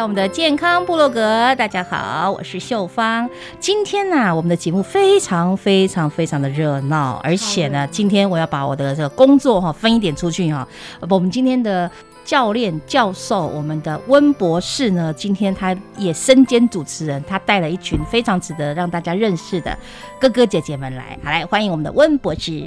[0.00, 3.28] 到我们的健康部落格，大家好，我是秀芳。
[3.58, 10.66] 今天呢，我们的节目非常非常非常的热闹，而且呢，今天我要把我的这个工作哈分一点出去哈。
[11.10, 11.90] 我们今天的
[12.24, 19.76] 教练教授，我们的温博士呢，今天他也身兼主持人，他带了一群非常值得让大家认识的
[20.18, 22.62] 哥哥姐姐们来，好来欢迎我们的温博士。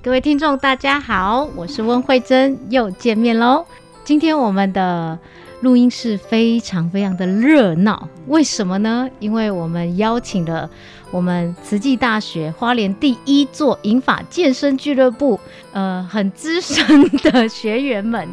[0.00, 3.66] 各位听众大家好，我是温慧珍，又见面喽。
[4.04, 5.18] 今天我们的。
[5.60, 9.08] 录音室非常非常的热闹，为什么呢？
[9.18, 10.68] 因为我们邀请了
[11.10, 15.38] 我们慈济大学花莲第一座银法健身俱乐部，
[15.72, 18.26] 呃，很资深的学员们，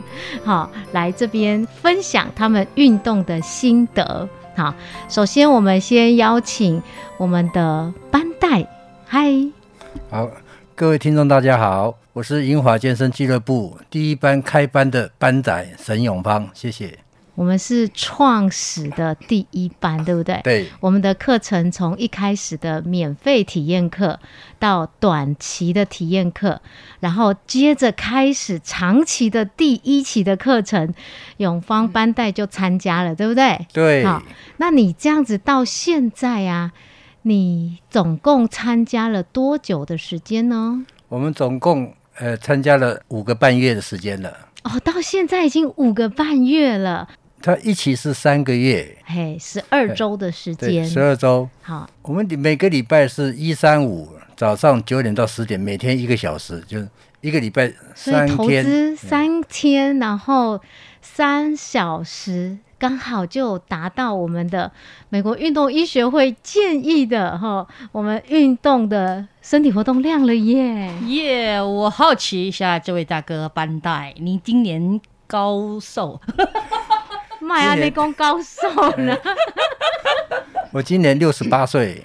[0.45, 4.27] 好，来这边分享他们运动的心得。
[4.55, 4.73] 好，
[5.09, 6.81] 首先我们先邀请
[7.17, 8.65] 我们的班代，
[9.05, 9.29] 嗨，
[10.09, 10.29] 好，
[10.75, 16.97] 各位听众大家好，我是银华健身俱乐部第一班开班的班仔沈永芳，谢谢。
[17.37, 20.41] 我们是创始的第一班，对不对？
[20.43, 20.67] 对。
[20.79, 24.19] 我们的课程从一开始的免费体验课，
[24.57, 26.59] 到短期的体验课，
[26.99, 30.91] 然后接着开始长期的第一期的课程，
[31.37, 33.67] 永芳班带就参加了，对不对？
[33.71, 34.03] 对。
[34.03, 34.23] 好，
[34.57, 36.71] 那你这样子到现在啊，
[37.21, 40.83] 你总共参加了多久的时间呢？
[41.07, 44.35] 我们总共呃参加了五个半月的时间了。
[44.63, 47.07] 哦，到现在已经五个半月了。
[47.41, 51.47] 他一起是三个月，嘿，十二周的时间，十二周。
[51.61, 56.79] 好，我们每个礼拜是一三五早上九点到十点，每天一个小时，就
[57.21, 58.37] 一个礼拜三天。
[58.37, 60.59] 投资三天，然后
[61.01, 64.71] 三小时，刚好就达到我们的
[65.09, 71.61] 美国运动医学会建议的哈，我们运动的身体活动量了耶耶！
[71.61, 76.19] 我好奇一下，这位大哥班代，你今年高寿？
[77.75, 79.17] 你讲高寿呢？
[80.71, 82.03] 我今年六十八岁。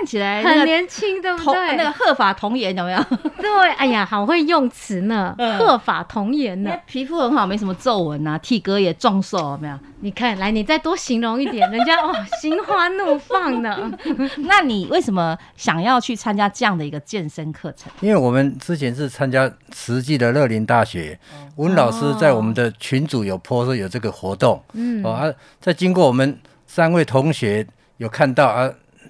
[0.00, 1.76] 看起来很年轻，对不对？
[1.76, 3.04] 那个鹤发童颜有没有？
[3.36, 9.78] 对，哎呀，好会用词呢， 鹤发童颜呢，皮肤很好，没什么皱纹啊，体格也壮硕，有没有？
[10.00, 13.92] 你看，来，你再多形容一点，人家 哦，心花怒放呢。
[14.38, 17.92] 那你为什么想要去参加这样的一个健身课程？
[18.00, 21.20] 因为我们之前是参加慈济的乐林大学，
[21.56, 27.66] 温老师在我们的群组有播说有这个活动，嗯，哦，在经过我们三位同学。
[28.00, 28.66] 有看到啊，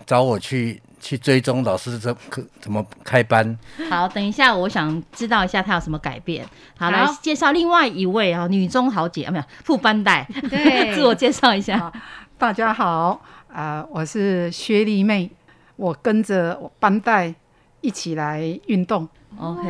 [0.06, 3.56] 找我去去追踪老师怎可怎么开班？
[3.88, 6.44] 好，等一下，我想知道一下他有什么改变。
[6.78, 11.90] 好，来介绍另外一位啊，女中豪杰啊，没有副班带，对， 自我介绍一下。
[12.36, 13.20] 大家好，
[13.52, 15.30] 啊，我是薛丽妹，
[15.76, 17.32] 我跟着班带
[17.80, 19.08] 一起来运动。
[19.38, 19.62] OK，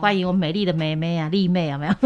[0.00, 1.94] 欢迎我美丽的妹妹啊，丽妹有没有？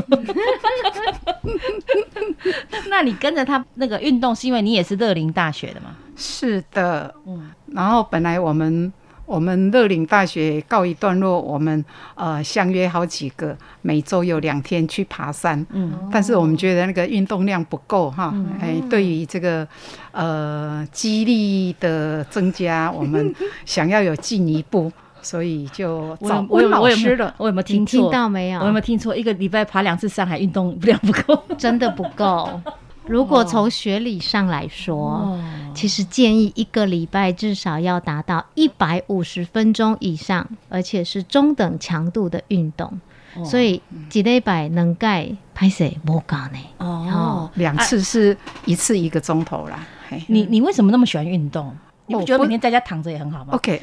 [2.88, 5.96] 那你跟着他那个运动，是因为你也是乐林大学的吗？
[6.16, 7.50] 是的，嗯。
[7.74, 8.92] 然后本来我们
[9.26, 11.84] 我们乐岭大学告一段落，我们
[12.14, 15.64] 呃相约好几个，每周有两天去爬山。
[15.70, 15.92] 嗯。
[16.12, 19.66] 但是我们觉得那个运动量不够哈，哎，对于这个
[20.10, 23.34] 呃肌力的增加， 我们
[23.64, 24.90] 想要有进一步。
[25.24, 27.32] 所以就我找我有我有温老师了。
[27.38, 28.00] 我有没有听错？
[28.00, 29.14] 听到没有我有没有听错？
[29.14, 32.60] 一个礼拜爬两次山，还运动量不够，真的不够。
[33.06, 35.38] 如果从学理上来说，
[35.74, 43.00] 其实建议一个礼拜至少要达到一百五十分钟以上，而且是中等强度的运动。
[43.44, 46.58] 所以几礼拜能盖拍摄不高呢？
[46.78, 49.84] 哦，两次是一次一个钟头啦。
[50.26, 51.74] 你你为什么那么喜欢运动？
[52.06, 53.80] 你不哦觉得不每天在家躺着也很好吗？OK，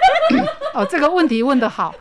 [0.74, 1.94] 哦，这个问题问得好，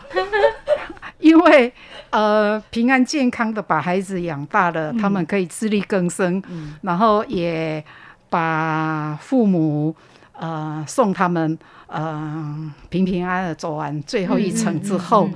[1.30, 1.72] 因为
[2.10, 6.42] 呃，平安健康的把孩子养大了，他们可以自力更生，
[6.82, 7.84] 然后也
[8.32, 9.96] 把父母
[10.34, 11.56] 呃送他们
[11.86, 15.30] 呃平平安安的走完最后一程之后，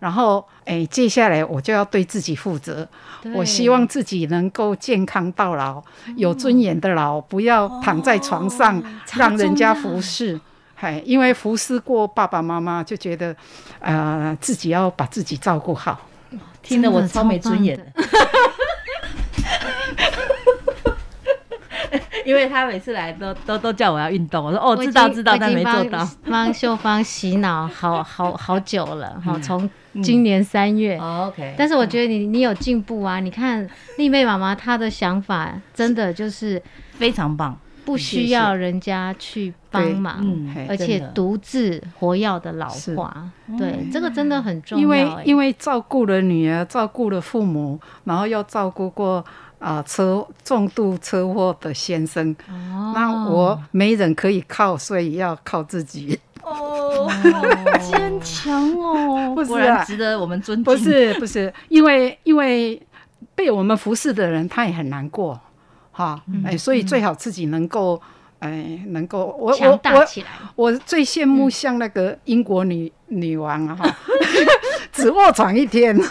[0.00, 2.86] 然后哎，接下来我就要对自己负责。
[3.34, 5.82] 我希望自己能够健康到老，
[6.16, 8.82] 有尊严的老，不要躺在床上、
[9.14, 10.38] 让人家服侍。
[10.80, 13.34] 嗨，因为服侍过爸爸妈妈，就觉得
[13.80, 16.06] 呃自己要把自己照顾好。
[16.62, 17.84] 听得我超没尊严的。
[22.24, 26.08] 因为他每次来都都都叫我要运动，我说哦知道知道，但没做到。
[26.30, 29.68] 帮秀芳洗脑好好好久了 哈，从
[30.02, 30.96] 今年三月。
[31.00, 33.18] 嗯 OK，但是我觉得你你有进步啊！
[33.18, 33.66] 你看
[33.96, 37.58] 丽妹妈妈她的想法真的就是非常棒，
[37.88, 44.82] 不需要人家去帮忙，嗯而且独自活药的老化，对这个真的很重要。
[44.82, 49.24] 因为因为照顾了女儿，照顾了父母，然后又照顾过。
[49.58, 56.16] 啊，车重度车祸的先生，哦、那我没人可以靠，所以要靠自己。
[56.44, 57.10] 哦，
[57.80, 60.62] 坚强哦， 不是、啊，值得我们尊敬。
[60.62, 62.80] 不是不是，因为因为
[63.34, 65.40] 被我们服侍的人，他也很难过，
[65.98, 68.00] 哈，嗯、哎，所以最好自己能够，
[68.40, 70.28] 哎，能够我强大起来。
[70.54, 73.96] 我最羡慕像那个英国女、嗯、女王啊，哈，
[74.92, 75.96] 只卧床一天。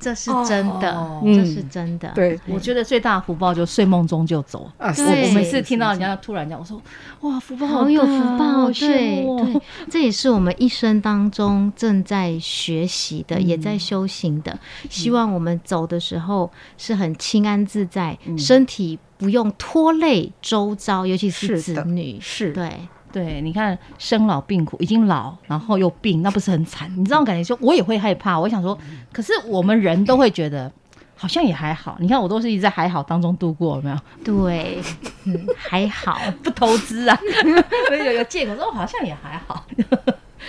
[0.00, 2.10] 这是真的，哦、这是真的。
[2.14, 4.64] 对，我觉得最大的福报就睡梦中就走。
[4.78, 6.80] 啊，我我每次听到人家突然讲，我说
[7.20, 8.72] 哇，福报好有福报，哦。
[8.72, 9.60] 对对，
[9.90, 13.46] 这也是我们一生当中正在学习的，嗯。
[13.46, 14.58] 也在修行的。
[14.88, 18.38] 希望我们走的时候是很清安自在，嗯。
[18.38, 22.18] 身体不用拖累周遭，尤其是子女。
[22.20, 22.72] 是对。
[23.12, 26.88] 对，你看生老病苦，已经老，然后又病，那不是很惨？
[26.96, 28.38] 你知道感觉说，我也会害怕。
[28.38, 28.78] 我想说，
[29.12, 30.70] 可是我们人都会觉得，
[31.16, 31.96] 好像也还好。
[31.98, 33.96] 你看，我都是一直在还好当中度过，有没有？
[34.22, 34.80] 对，
[35.24, 37.18] 嗯， 还好，不投资啊，
[37.90, 39.66] 有有借口说，好像也还好。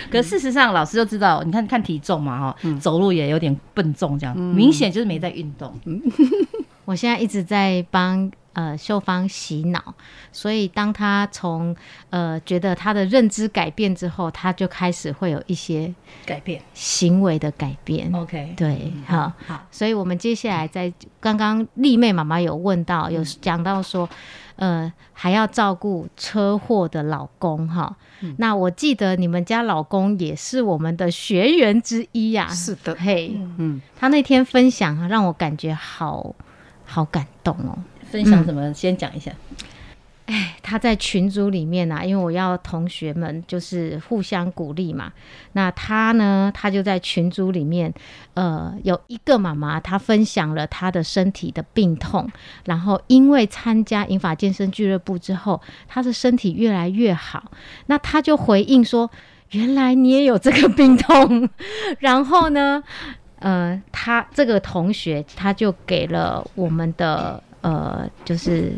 [0.08, 5.74] 可事实上，老师就知道，你看看体重嘛，哈、嗯，走路也有点笨重，这样、嗯、明显就是没在运动。
[6.86, 8.30] 我现在一直在帮。
[8.54, 9.94] 呃，秀芳洗脑，
[10.30, 11.74] 所以当他从
[12.10, 15.92] 呃觉得他的认知改变之后，他就开始会有一些
[16.26, 16.60] 改变。
[16.74, 18.12] 行为的改变。
[18.14, 24.08] OK，对，嗯、好，好，所以我们接下来在刚刚丽妹妈妈有问到，有讲到说，
[24.56, 27.96] 呃，还要照顾车祸的老公哈。
[28.20, 32.54] 嗯、那我记得你们家老公也是我们的学员之一呀、啊。
[32.54, 36.34] 是的，嘿，嗯，他那天分享啊，让我感觉好
[36.84, 37.78] 好感动哦。
[38.12, 38.68] 分享什么？
[38.68, 39.32] 嗯、先讲一下。
[40.26, 45.12] 哎，他在群组里面啊，因为我要同学们就是互相鼓励嘛。
[45.54, 47.92] 那他呢，他就在群组里面，
[48.34, 52.30] 呃，有一个妈妈，她分享了她的身体的病痛，
[52.66, 57.50] 然后因为参加银发健身俱乐部之后，她的身体越来越好。
[57.86, 59.10] 那他就回应说
[59.50, 61.50] ：“原来你也有这个病痛。
[61.98, 62.82] ”然后呢，
[63.40, 67.42] 呃，他这个同学他就给了我们的。
[67.62, 68.72] 呃，就是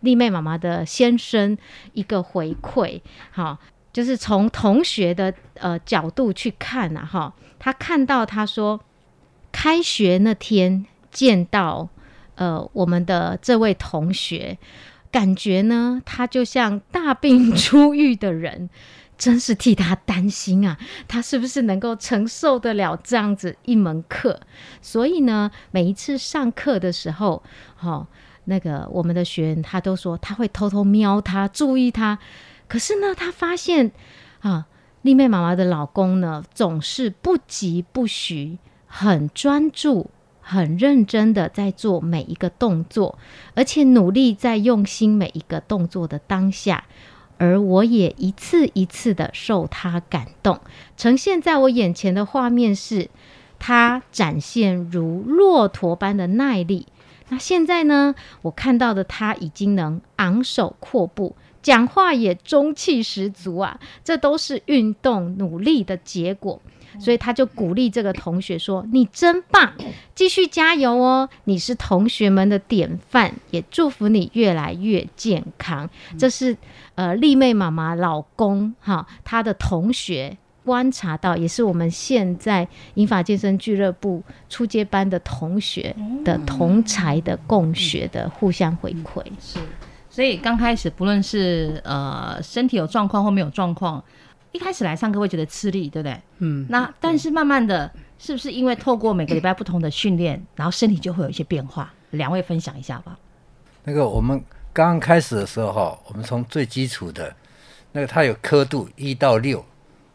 [0.00, 1.58] 丽妹妈妈的先生
[1.92, 3.00] 一个回馈，
[3.32, 3.58] 哈，
[3.92, 8.80] 就是从同学的呃角度去看呐、啊，哈，他看到他说，
[9.50, 11.88] 开学那天见到
[12.36, 14.56] 呃我们的这位同学，
[15.10, 18.70] 感觉呢，他就像大病 初愈的人。
[19.18, 20.78] 真是替他担心啊！
[21.08, 24.40] 他是不是能够承受得了这样子一门课？
[24.80, 27.42] 所以呢，每一次上课的时候，
[27.80, 28.06] 哦，
[28.44, 32.18] 那个我们的学员他都说他会偷偷瞄他，注意他。
[32.68, 33.90] 可是呢，他发现
[34.40, 34.66] 啊，
[35.02, 40.10] 丽妹妈妈的老公呢，总是不急不徐，很专注、
[40.40, 43.18] 很认真的在做每一个动作，
[43.54, 46.84] 而且努力在用心每一个动作的当下。
[47.38, 50.60] 而我也一次一次的受他感动，
[50.96, 53.08] 呈现在我眼前的画面是，
[53.58, 56.86] 他展现如骆驼般的耐力。
[57.30, 66.60] 那现在呢，我看到的他已经能昂首阔步，讲话也中气十足啊，这都是运动努力的结果。
[66.98, 69.72] 所以他就鼓励这个同学说：“你真棒，
[70.14, 71.28] 继续加油哦！
[71.44, 75.88] 你是同学们的典范，也祝福你越来越健康。”
[76.18, 76.56] 这是
[76.96, 89.22] 呃丽妹妈妈老公哈，他的同学观察到，也是我们现在英法健身俱乐部初阶班的同学的同才的共学的互相回馈。
[89.40, 89.58] 是，
[90.10, 94.02] 所以刚开始不论是呃身体有状况或没有状况。
[94.58, 96.20] 一开始来上课会觉得吃力，对不对？
[96.38, 96.66] 嗯。
[96.68, 97.88] 那但是慢慢的，
[98.18, 101.94] 是不是因为透过每个礼拜不同的训练，然后身体就会有一些变化？
[102.10, 103.16] 两位分享一下吧。
[103.84, 107.32] 那个我们刚刚开始的时候哈，我们从最基础的，
[107.92, 109.64] 那个它有刻度一到六，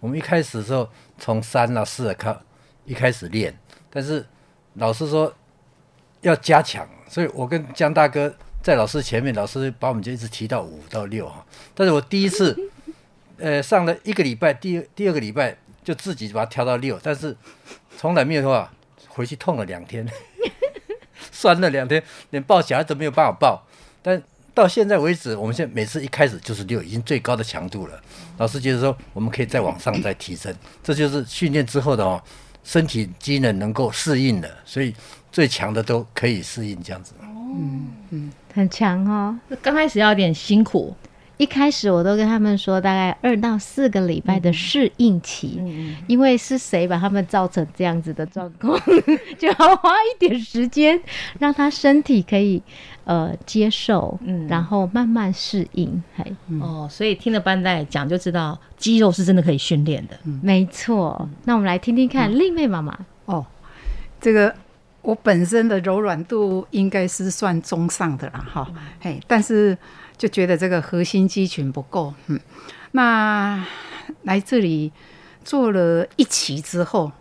[0.01, 2.35] 我们一开始的时候从三到四的开
[2.83, 3.57] 一开始练，
[3.89, 4.25] 但是
[4.73, 5.33] 老师说
[6.19, 11.45] 要加强，所以我跟江大哥在老师前面，老师把我们就一直提到五到六哈。
[11.73, 12.53] 但是我第一次。
[13.37, 17.35] 呃，上了一个礼拜，第第二个礼拜就自己把它调到六，但是
[17.97, 18.71] 从来没有的话，
[19.07, 20.07] 回去痛了两天，
[21.31, 23.63] 酸了两天，连抱小孩都没有办法抱。
[24.01, 24.21] 但
[24.53, 27.99] 到现在为止，我们现在每次一开始就是六，已经最高的强度了。
[28.37, 32.21] 老师就是说，我们可以再往上再提升，这就是训练之后的哦，
[32.63, 34.93] 身体机能能够适应的，所以
[35.31, 37.13] 最强的都可以适应这样子。
[37.21, 39.39] 嗯嗯，很强哦。
[39.61, 40.95] 刚开始要点辛苦。
[41.37, 45.59] 一开始我都跟他们说，大概二到四个礼拜的适应期，
[46.07, 48.79] 因为是谁把他们造成这样子的状况，
[49.37, 51.01] 就要花一点时间，
[51.39, 52.61] 让他身体可以
[53.05, 56.01] 呃接受，嗯，然后慢慢适应。
[56.15, 60.17] 嘿，哦，所以听了班代讲就知道，肌肉是真的可以训练的。
[60.41, 62.97] 没错，那我们来听听看丽妹妈妈。
[63.25, 63.43] 哦，
[64.21, 64.53] 这个
[65.01, 68.71] 我本身的柔软度应该是算中上的啦，哈，
[69.01, 69.75] 嘿，但是。
[70.17, 72.39] 就觉得这个核心肌群不够，嗯，
[72.91, 73.65] 那
[74.23, 74.91] 来这里
[75.43, 77.11] 做了一期之后，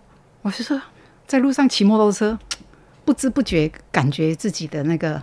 [0.43, 0.81] 我是说
[1.27, 2.39] 在路上骑摩托车，
[3.05, 5.21] 不知不觉感觉自己的那个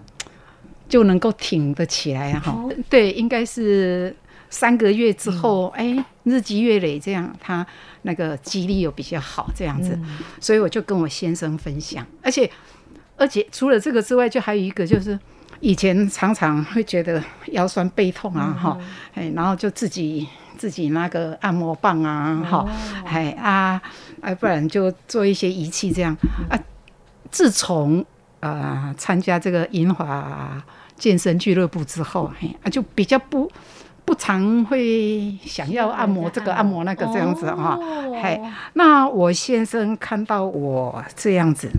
[0.90, 2.40] 就能够挺得起来啊！
[2.40, 4.14] 哈，对，应该是
[4.50, 7.66] 三个月之后，哎，日积月累这样，他
[8.02, 9.98] 那个肌力又比较好，这样子，
[10.42, 12.50] 所以我就跟我先生分享，而且
[13.16, 15.18] 而且除了这个之外，就还有一个就是。
[15.62, 18.78] 以前常常会觉得腰酸背痛啊，哈，
[19.14, 22.66] 哎，然后就自己自己拿个按摩棒啊，哈，
[23.06, 23.82] 哎啊，
[24.22, 26.16] 哎，不然就做一些仪器这样。
[26.50, 26.58] 啊。
[27.32, 28.04] 自从
[28.40, 30.60] 啊参加这个银华
[30.96, 33.48] 健身俱乐部之后，嘿，啊就比较不
[34.04, 37.78] 不常会想要按摩这个按摩那个这样子哈，
[38.24, 38.42] 嘿，
[38.74, 41.70] 那我先生看到我这样子，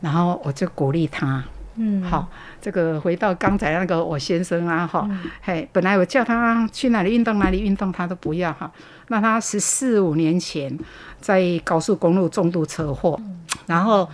[0.00, 2.26] 然后我就鼓励他，嗯，好。
[2.60, 5.08] 这个回到刚才那个我先生啊，哈，
[5.42, 8.70] 嘿，本来我叫他去哪里运动哪里运动，他都不要哈。
[9.08, 10.78] 那他十四五年前
[11.20, 13.20] 在高速公路重度车祸，
[13.66, 14.08] 然后，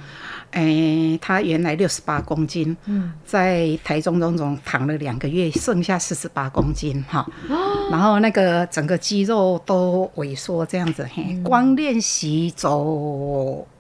[0.53, 2.75] 诶，他原来六十八公斤，
[3.25, 7.26] 在台中中总躺了两个月，剩下四十八公斤哈。
[7.91, 12.83] 然后那个整个肌肉都萎缩这样子，嘿，光练习走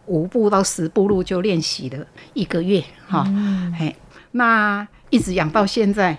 [0.06, 3.26] 五步到十步路就练习了一个月哈，
[3.78, 3.96] 嘿。
[4.36, 6.18] 那一直养到现在，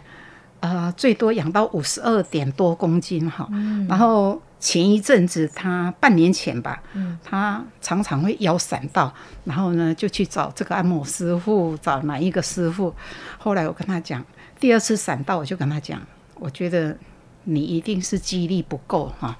[0.59, 3.47] 呃，最多养到五十二点多公斤哈。
[3.87, 6.81] 然后前一阵子，他半年前吧，
[7.23, 12.93] 他常常会腰闪到，然后呢就去找这个按摩师傅，找哪一个师傅。
[13.37, 14.25] 后来我跟他讲，
[14.59, 16.01] 第二次闪到，我就跟他讲，
[16.35, 16.97] 我觉得
[17.43, 19.37] 你一定是肌力不够哈。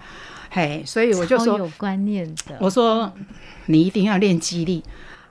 [0.51, 3.11] 嘿，所以我就说有观念的，我说
[3.65, 4.83] 你一定要练肌力。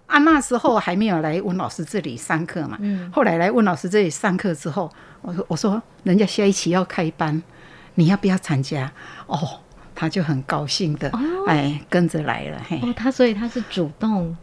[0.07, 2.79] 啊，那时候还没有来温老师这里上课嘛。
[2.81, 3.11] 嗯。
[3.13, 7.43] 后来来温老师这里上课之后，我说：“我说人家下一期要开班，
[7.97, 8.91] 你要不要参加？”
[9.27, 9.39] 哦，
[9.95, 11.11] 他就很高兴的，
[11.49, 12.63] 哎，跟着来了。
[12.69, 12.81] 嘿。
[12.83, 14.37] 哦，他所以他是主动。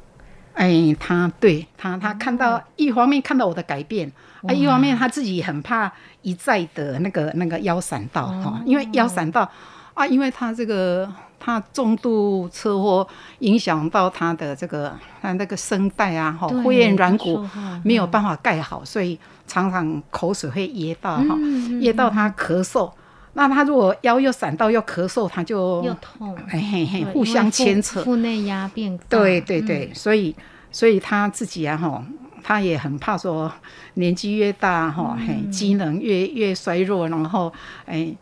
[0.54, 4.12] 哎，他对他他看到一方面看到我的改变，
[4.44, 5.92] 啊，一方面他自己很怕
[6.22, 9.50] 一再的那个那个腰闪到哈，因为腰闪到
[9.94, 11.12] 啊，因为他这个。
[11.46, 13.06] 他重度车祸
[13.40, 17.46] 影响到他的这个他那个声带啊，哈，会咽软骨
[17.84, 21.38] 没有办法盖好，所以常常口水会噎到哈，
[21.82, 22.90] 噎到他咳嗽。
[23.34, 29.04] 那他如果腰又闪到又咳嗽，他就又痛，嘿嘿嘿，互相牵扯，腹内压变高。
[29.10, 30.34] 对对对，所以
[30.72, 32.02] 所以他自己啊哈，
[32.42, 33.52] 他也很怕说
[33.96, 37.52] 年纪越大哈，嘿，机能越越衰弱，然后
[37.86, 38.16] 哎。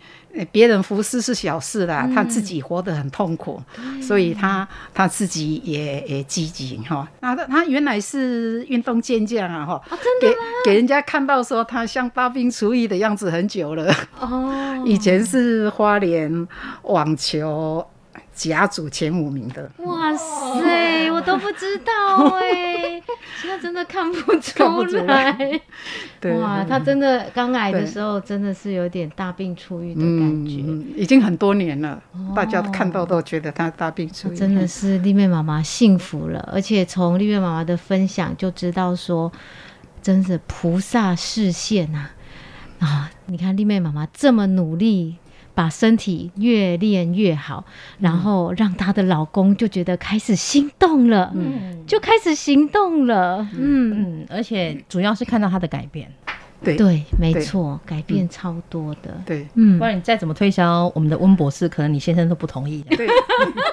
[0.52, 3.62] 别人服侍是小事啦，他自己活得很痛苦，
[4.02, 7.08] 所以他他自己也也积极哈。
[7.20, 9.82] 那他他原来是运动健将啊哈，
[10.22, 10.34] 给
[10.66, 14.82] 给人家看到说他像大病厨艺的样子很久了哦。
[14.86, 16.48] 以前是花莲
[16.84, 17.86] 网球。
[18.50, 23.00] 甲组前五名的，哇塞，我都不知道哎，
[23.40, 25.62] 现在真的看不出来。
[26.40, 30.54] 哇，他真的刚来的时候，真的是有点大病初愈的感觉，
[30.96, 32.02] 已经很多年了，
[32.36, 34.36] 大家看到都觉得他大病初愈。
[34.36, 39.32] 真的是丽妹妈妈幸福了，而且从丽妹妈妈的分享就知道说，
[40.02, 42.08] 真是菩萨视线呐
[42.80, 43.12] 啊！
[43.28, 45.18] 你看丽妹妈妈这么努力。
[45.62, 47.64] 把身体越练越好，
[48.00, 53.92] 然后让她的老公就觉得开始心动了，嗯，就开始行动了，嗯。
[53.94, 56.12] 嗯，而且主要是看到她的改变，
[56.64, 56.76] 对。
[56.76, 63.08] 对，没错，改变超多的，对，嗯，不然你再怎么推销我们的温博士，可能你先生都不同意，对，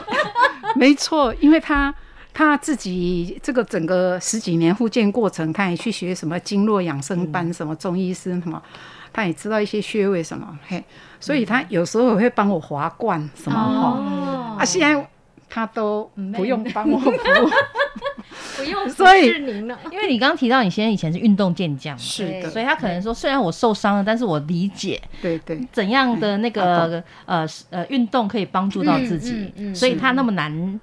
[0.77, 1.95] 没错，因为他
[2.35, 8.63] 他自己这个整个十几年复健过程，他也去学什么经络养生班，什么中医师什么。
[9.11, 10.85] 他也知道一些穴位什么，嘿，
[11.21, 15.09] 所以他有时候会帮我划罐什么哈，啊，现在
[15.49, 30.81] 他都不用帮我， 不用， 所以您了，因为你刚刚提到你先生以前是运动健将，是的，所以他可能说，虽然我受伤了，但是我理解，对对，怎样的那个呃呃运动可以帮助到自己，所以他那么难。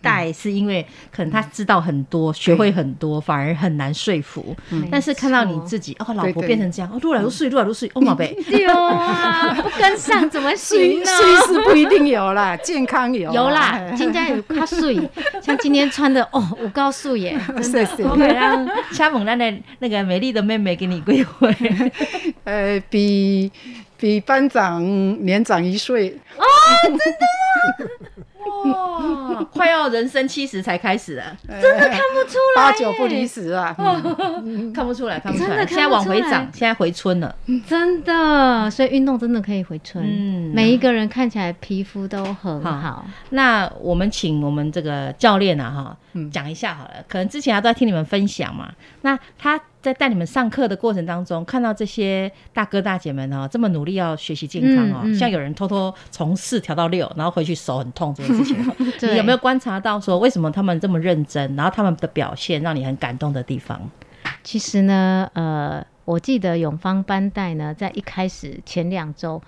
[0.00, 4.54] 带是因为可能他知道很多，学会很多，反而很难说服。
[4.90, 11.06] 但是看到你自己哦，老婆变成这样，哦，路来路睡，路来路睡，哦，宝贝， 有啊，不跟上怎么行呢？
[11.06, 14.96] 睡是不一定有啦，健康有有啦， 今天有他睡，
[15.42, 21.54] 像今天穿的哦，我告诉耶，真的，我可以让掐猛男的那个美丽的妹妹给你归回，
[22.44, 23.50] 呃，比
[23.96, 24.82] 比班长
[25.24, 26.16] 年长一岁。
[26.36, 26.44] 哦，
[26.84, 28.07] 真的吗？
[28.64, 33.74] 哇，快要人生七十才开始了，真的看不出来，八九不离十啊，
[34.74, 37.34] 看不出来，看不出来，现在往回长，现在回春了，
[37.66, 43.06] 真的，所以运动真的可以回春，嗯，每一个人看起来皮肤都很好。
[43.30, 45.96] 那我们请我们这个教练啊，哈，
[46.30, 49.60] 讲一下好了，可能之前他都在听你们分享嘛，那他。
[49.80, 58.56] 在带你们上课的过程当中，看到这些大哥大姐们哦，这么努力要学习健康哦，像有人偷偷从四调到六，然后回去手很痛这件事情，
[59.12, 63.80] 你有没有观察到说为什么他们这么认真，然后他们的表现让你很感动的地方？
[64.42, 69.40] 其实呢，呃，我记得永芳班带呢，在一开始前两周，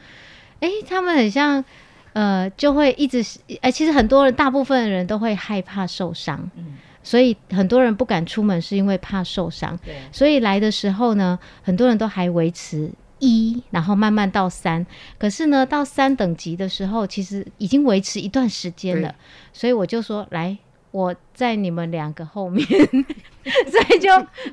[0.60, 1.64] 哎，他们很像
[2.12, 3.24] 呃，就会一直
[3.60, 6.50] 哎，其实很多人，大部分人都会害怕受伤。
[7.02, 9.78] 所以很多人不敢出门，是因为怕受伤。
[10.12, 14.84] 所以来的时候呢，很多人都还维持一，然后慢慢到三。
[15.18, 19.14] 可是呢，到三等级的时候，其实已经维持一段时间了。
[19.52, 20.56] 所以我就说，来，
[20.90, 24.08] 我在你们两个后面， 所以就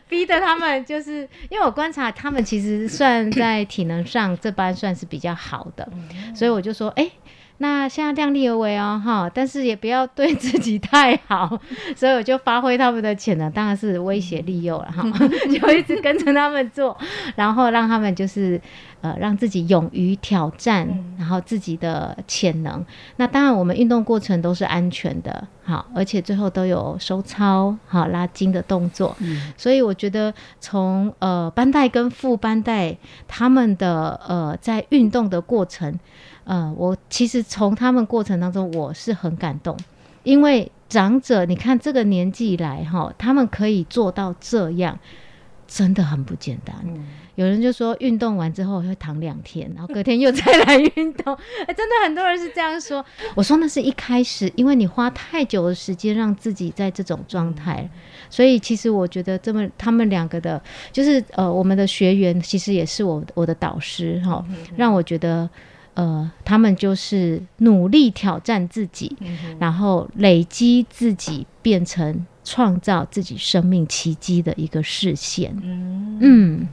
[0.08, 5.88] 逼得他们，就是因为我观察他们，其实算在体能上这班算是比较好的。
[6.34, 7.12] 所以我就说，哎。
[7.60, 11.60] 那现在量力而为哦，哈，但是也不要对自己太好，
[11.96, 15.04] 所以我就发挥他们的潜能，当然是威胁利诱了哈，
[15.50, 16.96] 就一直跟着他们做，
[17.36, 18.62] 然后让他们就是
[19.02, 22.86] 呃让自己勇于挑战，然后自己的潜能。
[23.18, 29.16] 那当然我们运动过程都是安全的，好，而且最后都有收操、好拉筋的动作。
[29.56, 36.00] 所以我觉得从呃班带跟副班带他们的呃在运动的过程。
[36.50, 39.78] 呃，我其实从他们过程当中，我是很感动，
[40.24, 44.98] 因为长者，你看这个年纪来哈，他们可以做到这样，
[45.68, 46.76] 真的很不简单。
[47.36, 51.36] 有人就说运动完之后会躺两天，然后隔天又再来运动，
[51.68, 53.06] 哎， 真的很多人是这样说。
[53.36, 57.88] 我说那是一开始，因为你花太久的时间让自己在这种状态，
[58.30, 60.60] 所以其实我觉得这么他们两个的，
[60.92, 64.44] 就是呃，我们的学员其实也是我我的导师哈，
[64.76, 65.48] 让我觉得。
[65.98, 69.18] 呃，他们就是努力挑战自己，
[69.58, 75.52] 然后累积自己，变成创造自己生命奇迹的一个视线。
[75.64, 76.20] 嗯。
[76.22, 76.68] 嗯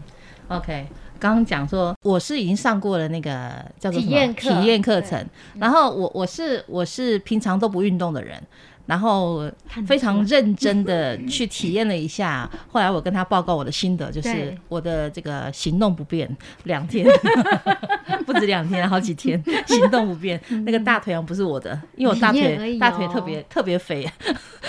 [0.48, 0.86] ，OK，
[1.18, 4.60] 刚刚讲说我是已经上过了那个叫做体验课。
[4.60, 5.26] 体验课程，
[5.58, 8.38] 然后我我是我是平常都不运动的人。
[8.86, 9.50] 然后
[9.86, 12.48] 非常认真的去体验了一下。
[12.70, 16.28] 后来我跟他报告我的心得，就是我的这个行动不便
[16.64, 17.06] 两天，
[18.26, 20.40] 不止两天，好几天 行动不便。
[20.64, 24.10] 那个大腿不是我的，因为我大腿大腿特别特别肥，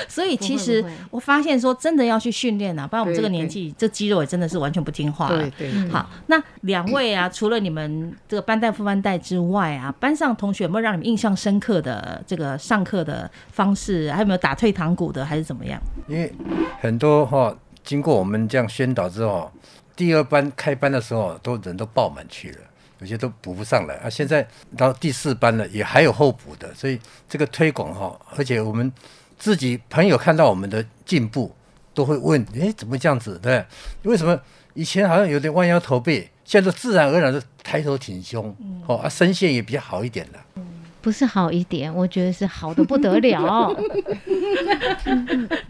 [0.08, 5.50] 所以其实我发现说真的要去训练啊，不然我们这个年纪这肌肉也真的是完全不听话了。
[5.58, 5.90] 对对。
[5.90, 14.05] 好，那两位啊， 除了你们这个班带副班带之外啊，班上同学有没有让你们印象深刻的这个上课的方式？
[14.14, 15.82] 还有没有打退堂鼓的，还是怎么样？
[16.08, 16.32] 因为
[16.80, 19.52] 很多哈，经过我们这样宣导之后，
[19.96, 22.60] 第二班开班的时候，都人都爆满去了，
[23.00, 24.10] 有些都补不上来啊。
[24.10, 28.92] 现在到第四班了，也还有候补的，所以这个推广哈，而且我们
[29.38, 31.54] 自己朋友看到我们的进步，
[31.94, 33.40] 都会问：哎，怎么这样子？
[33.42, 33.66] 对，
[34.04, 34.40] 为什么
[34.74, 38.56] 以前好像有点弯腰驼背，现在自然而然的抬头挺胸，
[38.88, 40.64] 哦啊，声线也比较好一点了。
[41.06, 43.72] 不是好一点，我觉得是好的不得了。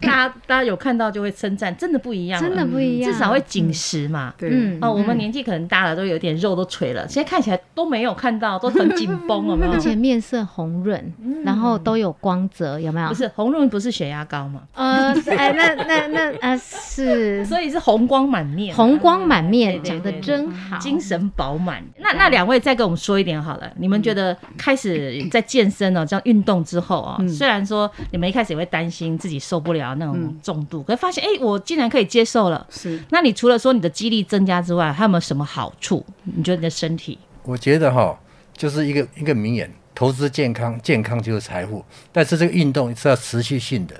[0.46, 4.32] 大家有看到就会称赞，真的不一样，真的不一样，至少会紧实嘛。
[4.38, 9.72] 对，哦，我们年纪可能大了，都有点肉都垂了，现在看起来都没有看到，都很紧绷，有没有？
[9.72, 11.12] 而且面色红润，
[11.44, 13.08] 然后都有光泽，有没有？
[13.08, 14.62] 不是红润，不是血压高吗？
[14.74, 21.82] 呃，哎，那那那啊是，所以是红光满面，红光满面，讲的真好，精神饱满。
[21.98, 25.24] 那那两位再跟我们说一点好了，你们觉得开始。
[25.30, 32.66] 在健身哦，这样运动之后啊，虽然说你们一开始也会担心自己受不了那种重度，可是发现哎，我竟然可以接受了。
[32.70, 36.04] 是，那你除了说你的肌力增加之外，还有没有什么好处？
[36.24, 37.18] 你觉得你的身体？
[37.44, 38.18] 我觉得哈，
[38.56, 41.84] 就是一个一个名言：投资健康，健康就是财富。
[42.12, 43.94] 但是这个运动是要持续性的。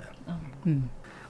[0.65, 0.85] 嗯，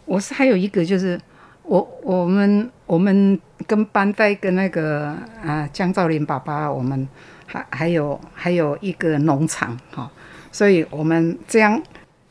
[0.05, 1.21] 我是还有一个就是
[1.62, 7.09] 我我们我们跟班代跟那个啊江兆林爸爸我们。
[7.49, 10.11] 还还有还有一个农场哈，
[10.51, 11.81] 所以我们这样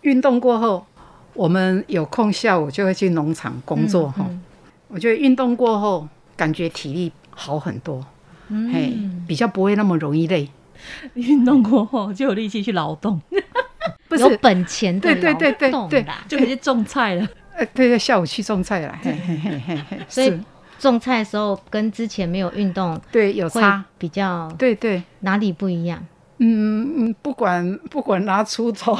[0.01, 0.85] 运动过后，
[1.35, 4.25] 我们有空下午就会去农场工作哈。
[4.87, 8.03] 我觉得运动过后感觉体力好很多，
[8.49, 8.93] 嘿，
[9.27, 10.49] 比较不会那么容易累。
[11.13, 13.21] 运动过后就有力气去劳动，
[14.09, 17.27] 不是本钱对对对对对，就可以去种菜了。
[17.55, 20.39] 呃，对对，下午去种菜了，嘿嘿嘿嘿嘿，所以。
[20.77, 26.05] 种菜的时候跟之前没有运动，对有差比较，对对哪里不一样？
[26.37, 28.93] 嗯嗯，不管不管拿锄头。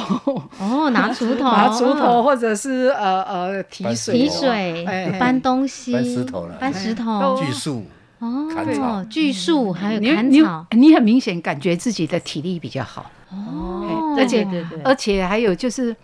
[0.58, 1.44] 哦，拿锄头。
[1.44, 4.14] 拿锄头，或者是呃呃提水。
[4.18, 4.84] 提水。
[5.18, 5.92] 搬东西。
[5.92, 6.56] 搬石头了。
[6.60, 7.36] 搬石头。
[7.38, 7.84] 锯树。
[8.18, 9.06] 哦。
[9.10, 13.10] 锯树还有砍草，你很明显感觉自己的体力比较好。
[13.30, 14.46] 哦，而且
[14.84, 15.94] 而且还有就是。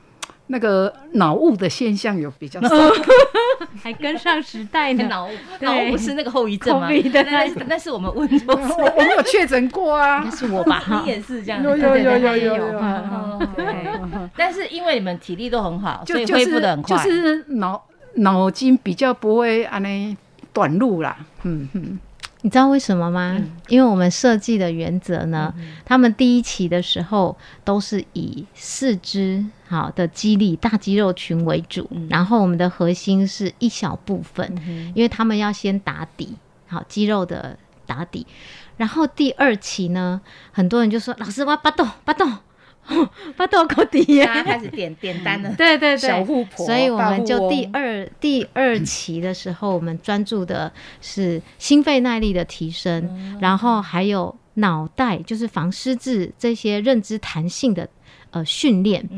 [0.48, 2.68] 那个脑雾的现象有比较少，
[3.82, 5.04] 还跟上时代呢。
[5.10, 6.88] 脑雾，脑雾不是那个后遗症吗？
[7.12, 8.54] 那那是我们问错，
[8.96, 10.22] 我没有确诊过啊。
[10.24, 10.82] 那是我吧？
[11.04, 12.80] 你也是这样，有有有有有有。
[14.36, 16.96] 但是因为你们体力都很好，所以恢复的很快。
[16.96, 17.82] 就是脑
[18.14, 20.16] 脑筋比较不会安尼
[20.52, 21.16] 短路啦。
[21.42, 21.98] 嗯嗯。
[22.44, 23.40] 你知道为什么吗？
[23.68, 38.26] 因为我们设计的原则呢，他们第一期的时候都是以四肢好的肌力、大肌肉群为主，然后我们的核心是一小部分，因为他们要先打底，好肌肉的打底。
[38.76, 42.30] 然后第二期呢，很多人就说：“老师，我要八动八动。”
[43.36, 44.42] 发多高低呀？
[44.42, 45.52] 开始点点单了。
[45.56, 46.66] 对对对，小富婆。
[46.66, 57.88] 所以我们就第二第二期的时候，我们专注的是心肺耐力的提升，然后还有脑袋，就是防失智这些认知弹性的
[58.32, 59.08] 呃训练。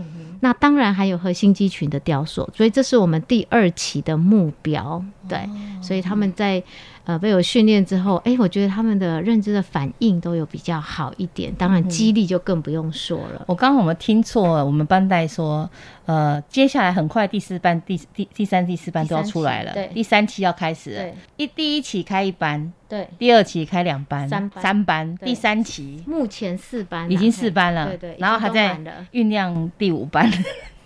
[0.40, 5.02] 那当然还有核心肌群的雕塑，所以这是我们第二期的目标。
[5.26, 5.48] 对，
[5.82, 6.62] 所以他们在。
[7.04, 13.44] 呃，被我训练之后，哎，我觉得他们的认知的反应都有比较好一点，当然激励就更不用说了。
[13.46, 15.68] 我刚刚我们听错，我们班代说，
[16.06, 28.78] 呃，接下来很快第四班、第第第三、第四班都要出来了，对，第三期要开始，一第一期开一班，对，第二期开两班，三班，三班，第三期目前四班已经四班了，对对，然后还在
[29.12, 30.30] 酝酿第五班。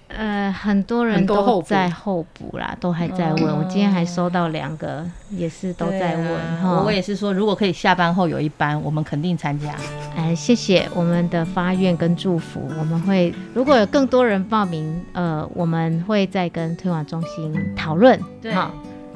[0.09, 3.57] 呃，很多人都在候补啦，都还在问。
[3.57, 6.85] 我今天还收到两个，也是都在问。
[6.85, 9.75] 我也是说，如果可以下班后有一班，我们肯定参加。
[10.17, 18.19] 哎，谢谢我们的发愿跟祝福，我们会如果有更多人报名，呃，我们会再跟推广中心讨论。
[18.41, 18.53] 对，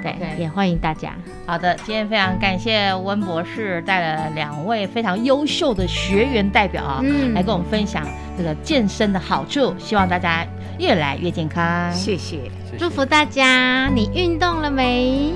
[0.02, 1.14] 对，也欢迎大家。
[1.46, 10.46] 好的，今天非常感谢温博士带了两位非常优秀的学员代表啊，嗯来跟我们分享这个健身的好处，希望大家。
[10.78, 13.88] 越来越健康，谢谢，祝福大家。
[13.94, 15.34] 你运动了没？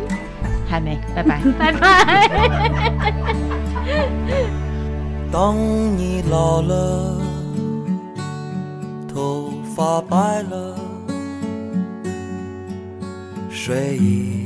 [0.68, 2.28] 还没，拜拜， 拜拜。
[5.30, 5.54] 当
[5.96, 7.20] 你老了，
[9.12, 10.74] 头发白了。
[13.50, 14.45] 睡意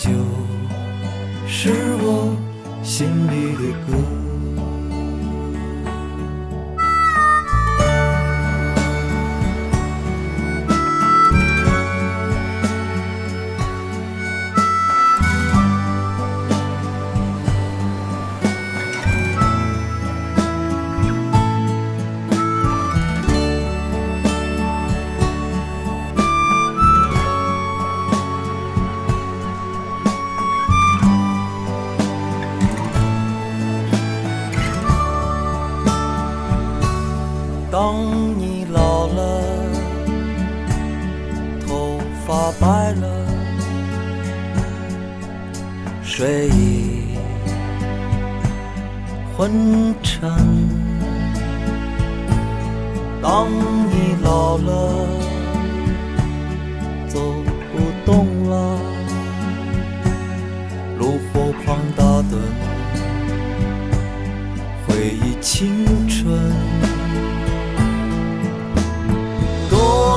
[0.00, 0.08] 就
[1.46, 2.34] 是我
[2.82, 4.19] 心里的歌。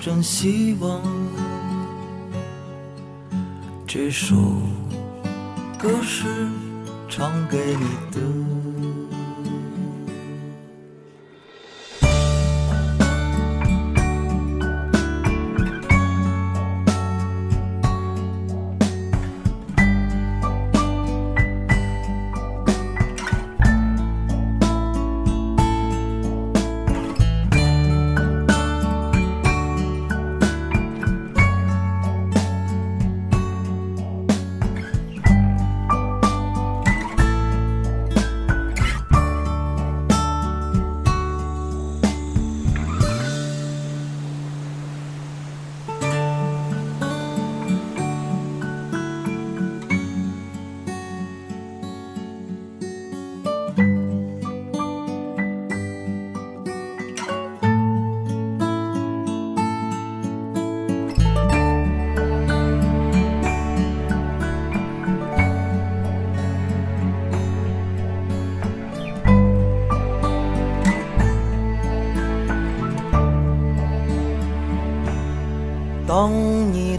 [0.00, 1.02] 真希望
[3.84, 4.36] 这首
[5.76, 6.24] 歌是
[7.08, 8.57] 唱给你的。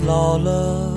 [0.09, 0.88] 老了，